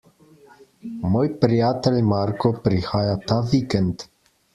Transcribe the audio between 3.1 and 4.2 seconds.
ta vikend.